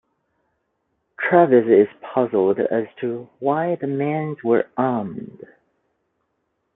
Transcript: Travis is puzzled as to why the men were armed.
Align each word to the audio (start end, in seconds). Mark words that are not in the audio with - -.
Travis 1.19 1.65
is 1.67 1.87
puzzled 2.01 2.57
as 2.57 2.87
to 3.01 3.29
why 3.37 3.75
the 3.75 3.85
men 3.85 4.35
were 4.43 4.67
armed. 4.75 5.45